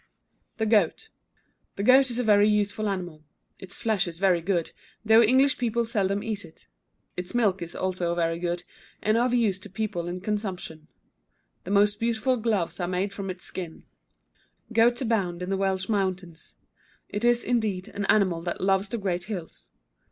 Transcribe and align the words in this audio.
THE 0.57 0.65
GOAT. 0.65 1.09
The 1.75 1.83
goat 1.83 2.09
is 2.09 2.17
a 2.17 2.23
very 2.23 2.49
useful 2.49 2.89
animal. 2.89 3.23
Its 3.59 3.79
flesh 3.83 4.07
is 4.07 4.17
very 4.17 4.41
good, 4.41 4.71
though 5.05 5.21
English 5.21 5.59
people 5.59 5.85
seldom 5.85 6.23
eat 6.23 6.43
it. 6.43 6.65
Its 7.15 7.35
milk 7.35 7.61
is 7.61 7.73
very 7.73 8.39
good 8.39 8.49
also, 8.49 8.65
and 9.03 9.15
of 9.15 9.31
use 9.35 9.59
to 9.59 9.69
people 9.69 10.07
in 10.07 10.19
consumption. 10.19 10.87
The 11.65 11.69
most 11.69 11.99
beautiful 11.99 12.37
gloves 12.37 12.79
are 12.79 12.87
made 12.87 13.13
from 13.13 13.29
its 13.29 13.45
skin. 13.45 13.83
[Illustration: 14.71 14.73
GOATS.] 14.73 14.73
Goats 14.93 15.01
abound 15.03 15.43
on 15.43 15.49
the 15.51 15.57
Welsh 15.57 15.87
mountains; 15.87 16.55
it 17.07 17.23
is, 17.23 17.43
indeed, 17.43 17.89
an 17.89 18.05
animal 18.07 18.41
that 18.41 18.59
loves 18.59 18.89
the 18.89 18.97
great 18.97 19.25
hills. 19.25 19.69